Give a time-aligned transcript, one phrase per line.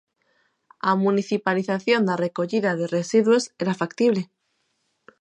[0.89, 4.21] A municipalización da recollida de residuos era factible.